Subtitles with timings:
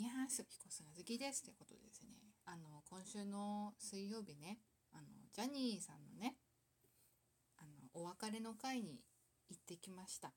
[0.00, 2.08] にゃーす、彦砂好きですってことでですね、
[2.46, 4.56] あの、今週の水曜日ね、
[4.94, 6.36] あの、ジャニーさんのね、
[7.58, 9.02] あの、お別れの会に
[9.50, 10.32] 行ってきました。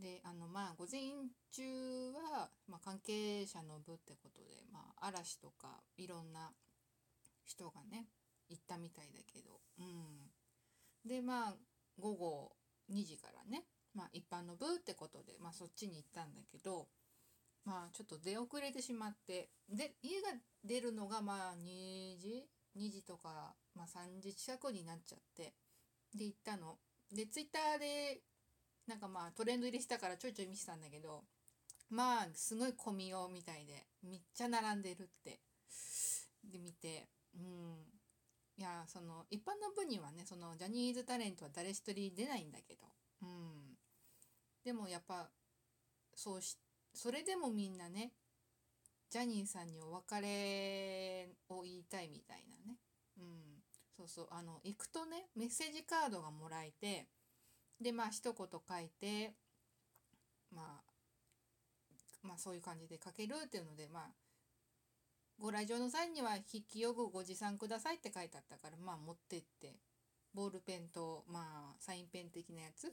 [0.00, 6.50] で、あの、まあ、午前中は、まあ、関係者の部ってことで、まあ、嵐とか、いろんな
[7.44, 8.06] 人がね、
[8.48, 10.30] 行ったみたいだけど、うん。
[11.06, 11.54] で、まあ、
[12.00, 12.52] 午後
[12.90, 16.88] 2時からね、まあ、一般の部ってことで、まあ、そっちに行ったんだけど、
[17.68, 20.28] まあちょっと出遅れてしまってで家が
[20.64, 22.46] 出るのがまあ2時
[22.78, 25.52] ？2時とか、まあ、3時近くになっちゃって
[26.14, 26.78] で行ったの。
[27.12, 28.20] でツイッターで
[28.86, 31.24] なんかまあトレンド入りしたからちょいちょい見せたんだけど
[31.90, 35.40] まあすごい混みようみたいでめっちゃ並んでるって。
[36.50, 37.42] で見てうん。
[38.56, 42.86] いやその一般の部にはねそのジャニーズタレントは誰一人出ないんだけど
[43.22, 43.76] うん。
[44.64, 45.28] でもやっぱ
[46.14, 46.67] そうして
[46.98, 48.10] それでもみんなね
[49.08, 52.76] ジャニーさんにお別れを言いたいみたいなね。
[53.18, 53.62] うん。
[53.96, 54.26] そうそう。
[54.32, 57.06] あの行くとねメッセージカードがもらえて
[57.80, 59.32] でまあ一言書いて
[60.52, 64.02] まあまあそういう感じで書けるっていうのでまあ
[65.38, 69.76] ご来場の際には筆記用具ご持参くださいって書いてあったからまあ持ってって
[70.34, 72.92] ボールペンとまあサインペン的なやつ。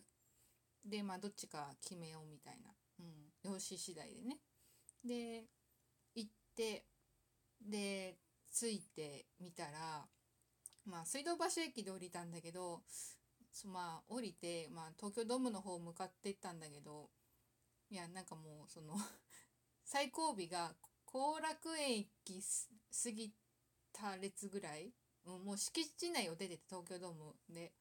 [0.86, 2.70] でまあどっちか決めようみたいな。
[3.00, 4.40] うん、用紙次第でね。
[5.04, 5.46] で、
[6.16, 6.86] 行って、
[7.62, 8.18] で、
[8.54, 10.08] 着いてみたら、
[10.86, 12.84] まあ、水道橋駅で降りたんだけど
[13.56, 17.10] そ、まあ、降りて、まあ、東京ドームの方向かっていったんだけど、
[17.90, 18.96] いや、なんかもう、その
[19.86, 22.42] 最後尾が後楽園駅
[23.04, 23.34] 過ぎ
[23.94, 24.94] た列ぐらい、
[25.24, 27.74] うん、もう敷地内を出てて東京ドームで、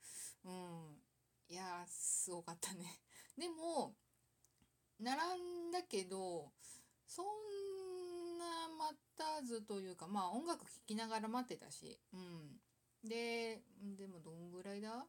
[0.44, 1.02] うん、
[1.48, 3.00] いやすごかったね。
[3.36, 3.96] でも、
[5.00, 6.52] 並んだけど
[7.06, 7.26] そん
[8.38, 12.60] な待たずというかまあ音楽聴きながら待ってたしうん。
[13.02, 13.62] で
[13.96, 15.06] でもどんぐらいだ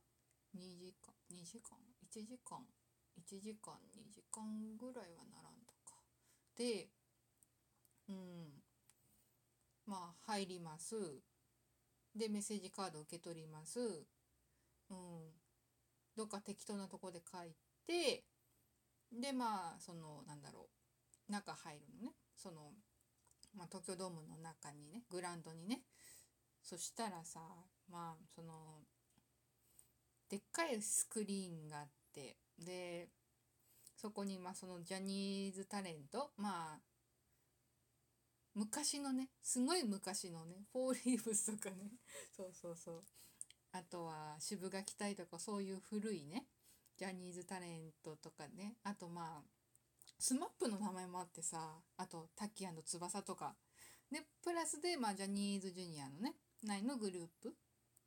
[0.57, 1.77] ？2時間2時間
[2.11, 2.59] 1時間
[3.17, 4.43] 1時間2時間
[4.77, 5.95] ぐらいは並んだか。
[6.57, 6.89] で
[8.09, 8.61] うん。
[9.85, 10.95] まあ入ります。
[12.15, 13.79] でメッセージカード受け取ります。
[14.89, 15.31] うん。
[16.15, 17.55] どっか適当なとこで書い
[17.87, 18.23] て
[19.11, 20.69] でまあそのなんだろ
[21.29, 22.13] う中入るのね。
[22.35, 22.73] その、
[23.55, 25.81] まあ、東京ドームの中にねグラウンドにね。
[26.61, 27.39] そしたらさ
[27.89, 28.53] まあその
[30.29, 33.09] でっかいスクリーンがあってで
[33.95, 36.79] そこにまあそのジャニーズタレントまあ
[38.55, 41.91] 昔のねすごい昔のねフォーリーブスとかね。
[42.35, 43.03] そうそうそう。
[43.73, 46.45] あとは渋垣隊とかそういう古いね
[46.97, 48.75] ジャニーズタレントとかね。
[48.83, 49.43] あとまあ
[50.19, 53.55] SMAP の名前もあってさあとタッキー翼とか。
[54.11, 57.53] でプラスで、まあ、ジャニーズジュニアのね内のグループ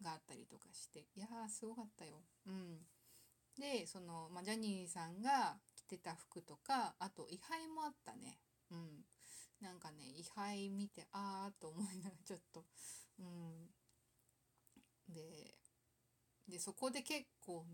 [0.01, 1.01] があったりとかして。
[1.17, 2.23] いやーすごかったよ。
[2.47, 2.79] うん、
[3.59, 8.39] でその、まあ、ジャニーさんが着てた服とかあと位牌もあったね。
[8.71, 9.05] うん、
[9.61, 12.65] なんかね位牌見てあーと思いながらちょっと、
[13.19, 13.67] うん、
[15.13, 15.55] で
[16.49, 17.65] でそこで結構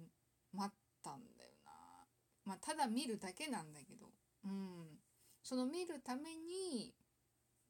[0.52, 1.72] 待ったんだよな。
[2.44, 4.06] まあ、ただ見るだけなんだけど、
[4.44, 4.98] うん。
[5.42, 6.94] その見るために、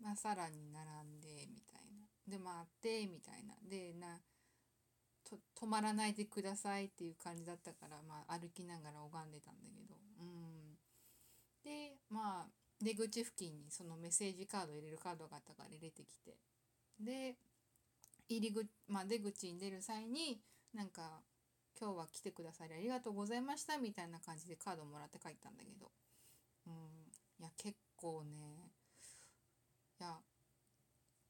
[0.01, 2.07] まあ、さらに並んで、みたいな。
[2.27, 3.55] で、待って、みたいな。
[3.69, 4.21] で、な、
[5.25, 10.79] と止まらないでくださいっていう感じだったから、まあ、歩きながら拝んでたんだけど、うん。
[11.65, 12.47] で、まあ、
[12.81, 16.37] 出口付近にそのメッセージカード入れるカードがあったから入れてきて。
[17.01, 17.37] で、
[18.29, 20.41] 入り口、まあ、出口に出る際に、
[20.73, 21.23] なんか、
[21.85, 25.91] 今日は来てくださりありがとうございましたみたいな感じでカードもらって帰ったんだけど。
[26.67, 26.73] うん。
[27.39, 28.73] いや結構ね。
[30.01, 30.17] いや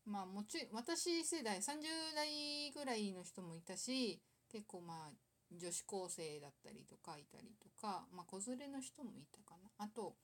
[0.06, 1.82] まあもちろん私世代30
[2.14, 5.12] 代ぐらいの人もいたし結構まあ
[5.50, 9.68] 女子高生だったりとかいたりとかまあ子連れの人もいたかな。
[9.78, 10.14] あと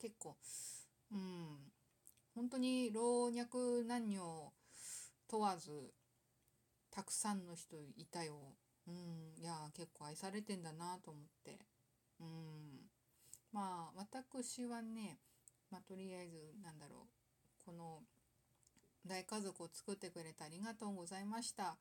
[0.00, 0.36] 結構
[1.10, 1.72] うん。
[2.36, 4.52] 本当に老若男女
[5.26, 5.92] 問わず
[6.92, 8.54] たくさんの人いたよ。
[8.88, 9.42] うん。
[9.42, 11.58] いや結構愛されてんだなと思って。
[12.20, 12.90] うん。
[13.52, 15.18] まあ私はね
[15.70, 17.64] まあとりあえずなんだろう。
[17.64, 18.00] この
[19.06, 21.76] 大家族を作ってくれてありがとうございました。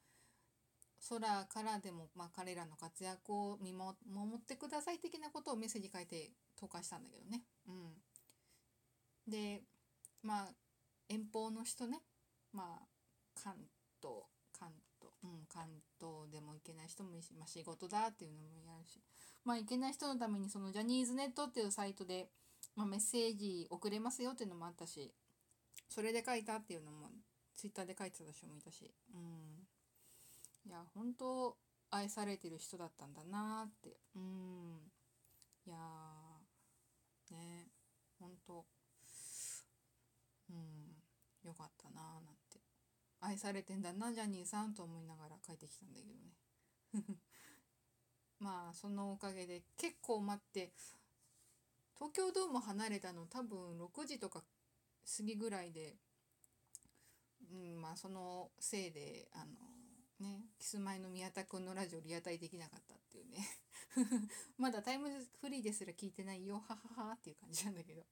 [1.09, 3.95] 空からでも、まあ、彼らの活躍を見守
[4.35, 7.43] ってください的なことをメッセージ書いて投下したんだけどね。
[7.67, 9.61] うん、で
[10.23, 10.47] まあ
[11.07, 12.01] 遠方の人ね。
[12.51, 12.87] まあ
[13.41, 13.53] 関
[14.01, 14.23] 東
[15.27, 15.67] うん、関
[15.99, 18.99] 東でも行けない人もいるし、まあ、仕事だっていうのもやるし、
[19.43, 22.29] まあ、行けない人のためにそのジャニーズネットっていうサイトで
[22.75, 25.11] まあ、メッセージ送れますよっていうのもあったし
[25.89, 27.09] それで書いたっていうのも
[27.55, 28.93] ツイッターで書いてた人もいたし。
[29.13, 29.65] うん。
[30.67, 31.57] いや本当
[31.89, 33.97] 愛されてる人だったんだなって。
[34.15, 34.91] うん。
[35.65, 35.77] いや
[37.31, 37.69] ね。
[38.19, 38.63] 本当。
[40.51, 41.47] うん。
[41.47, 42.59] よかったなーなんて。
[43.21, 46.33] 愛されてんだなジャニーさんと思いながら書いてきたんだけどね。
[48.39, 50.71] まあそのおかげで結構待って
[51.95, 54.43] 東京ドーム離れたの多分6時とか
[55.17, 55.97] 過ぎぐらいで、
[57.51, 59.45] うん、まあそのせいであの
[60.19, 63.47] ねキスマイの宮田君のラジオリアタイできなかったっていうね。
[64.57, 65.09] まだタイム
[65.41, 68.05] フリーですら聞いてないよはははっていう感じなんだけど。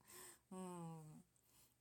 [0.50, 1.25] うん。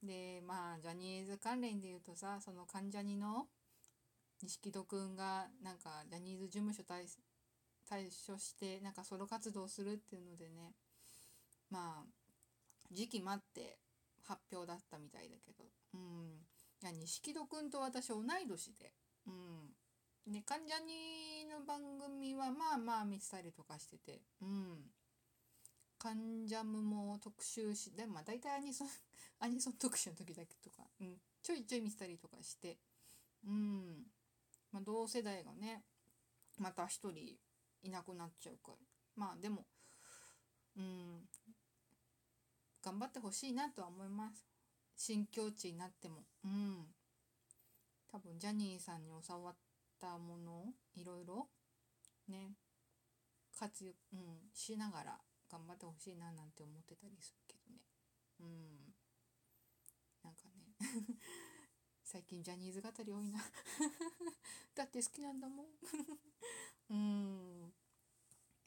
[0.03, 3.47] でまあジャニーズ関連で言うとさその関ジャニの
[4.43, 7.05] 錦戸くんがなんかジャニーズ事務所退
[7.89, 10.73] 退所してなんかソロ活動するっていうのでね
[11.69, 12.05] まあ
[12.91, 13.77] 時期待って
[14.23, 15.63] 発表だったみたいだけど
[15.93, 16.45] うん。
[16.81, 18.91] いや錦戸くんと私同い年で
[19.27, 20.33] うん。
[20.33, 24.91] ね関ジャニの番組はまあまあ見てたりとかしててうん。
[26.05, 28.89] カンジャムも特集しでまあ大体アニソン
[29.41, 32.77] アニソン特集の時だけとか、うん、ちょいちょい見せたりとかして
[33.43, 34.05] うん。
[34.71, 35.83] まあ同世代がね
[36.59, 37.39] また一人
[37.81, 38.77] いなくなっちゃうから。
[39.15, 39.65] まあでも
[40.75, 41.27] うん。
[42.83, 44.45] 頑張ってほしいなとは思います。
[44.95, 46.27] 新境地になっても。
[46.43, 46.95] うん。
[48.09, 49.57] 多分ジャニーさんに教わっ
[49.99, 51.49] たものをいろいろ
[52.27, 52.55] ね
[53.57, 55.25] 活用、うん、しながら。
[55.49, 57.81] 頑張ってほしいななんて思ってたりするけどね。
[58.39, 58.93] うん。
[60.23, 60.75] なんかね。
[62.03, 63.39] 最近ジャニーズ語り多いな。
[64.75, 65.67] だって好きなんだもん。
[66.89, 67.73] うん。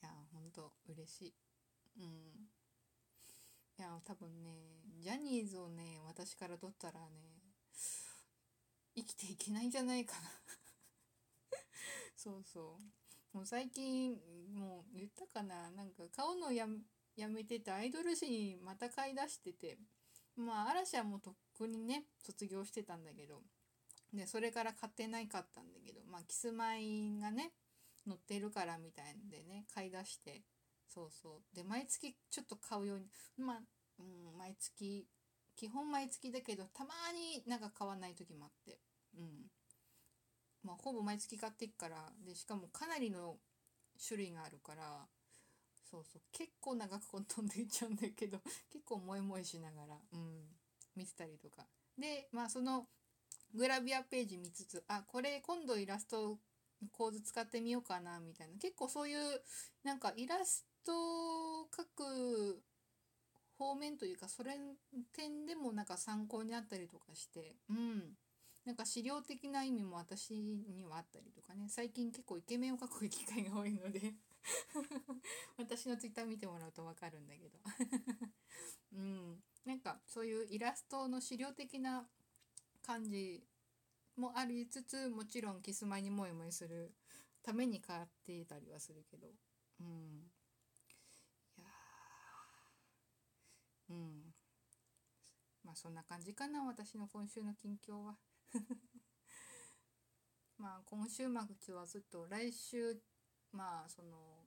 [0.02, 1.34] いやほんと嬉しい。
[1.96, 2.50] うん。
[3.78, 7.38] いや多分ねジャニーズをね私から取ったらね
[8.96, 10.30] 生きていけないんじゃないかな。
[12.16, 12.97] そうそう。
[13.38, 14.16] もう最近
[14.52, 15.70] もう言ったかな？
[15.70, 16.66] なんか顔のや
[17.16, 19.78] やめててアイドル誌にまた買い出してて。
[20.36, 23.42] まあ嵐はもうとっくにね卒業してたんだけど。
[24.12, 26.00] でそれから買ってないかったんだけど。
[26.10, 27.52] まあキスマイがね
[28.08, 30.42] 載ってるからみたいんでね買い出して。
[30.92, 31.54] そうそう。
[31.54, 33.06] で毎月ちょっと買うように。
[33.36, 33.56] まあ、
[34.00, 35.06] うん、毎月
[35.54, 38.80] 基本毎月だけどたまになんか買わない時もあって、
[40.82, 43.36] ほぼ毎月買っていくからでしかもかなりの
[44.06, 45.06] 種類があるから
[45.90, 48.38] そうそう結構長く飛んでいっちゃうんだけど
[48.70, 50.44] 結構モイモイしながら、うん、
[50.94, 51.66] 見てたりとか。
[51.96, 52.88] でまあその
[53.54, 56.38] グラビアページ見つつあこれ今度イラスト
[56.92, 58.58] 構図使ってみようかなみたいな。
[58.58, 59.42] 結構そういう
[59.82, 62.62] なんかイラストを描く
[63.58, 64.56] 方面というかそれ
[65.12, 68.16] 点でもなんか参考になったりとかしてうん。
[68.68, 71.68] なんか資料的な意味も私にはあったりとかね。
[71.70, 74.12] 最近結構イケメンを描く機会が多いので。
[75.56, 77.58] 私のツイッター見てもらうと分かるんだけど。
[78.92, 79.42] うん。
[79.64, 82.06] なんかそういうイラストの資料的な
[82.82, 83.42] 感じ
[84.16, 86.94] もありつつもちろんキスマイにモイモイする
[87.42, 89.28] ために買っていたりはするけど。
[89.80, 90.30] うん。
[91.58, 91.68] いや
[93.90, 94.32] うん。
[95.64, 98.16] まあそんな感じかな私の今週の近況は。
[100.58, 101.28] まあ今週
[101.58, 103.00] 末はずっと来週
[103.52, 104.46] まあその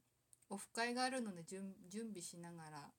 [0.50, 2.92] オフ会があるので準備しながら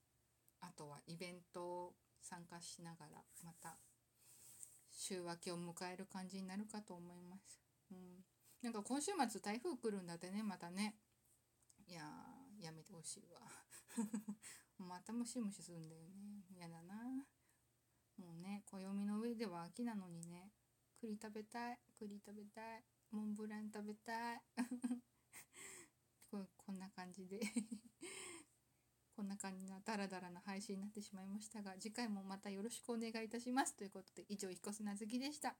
[0.60, 3.76] あとはイベントを参加しながらまた
[4.90, 7.60] 週明けを迎える感じになるかと思います。
[7.90, 8.24] うん、
[8.62, 10.96] なんか今週末台風来るんだってねまたね。
[11.88, 12.02] いや
[12.60, 13.40] やめてほしいわ。
[14.78, 16.44] またムシムシするんだよね。
[16.50, 17.26] 嫌だな。
[18.18, 20.52] もうね暦の上では秋なのにね
[21.02, 24.40] 栗食べたい栗食べたいモンブラン食べたい。
[26.30, 27.40] ここんな感じで。
[29.16, 33.74] こんな感じのダラダラな配信になってしまいましたが次回もまたよろしくお願いいたします。
[33.74, 35.56] ということで以上彦砂月でした。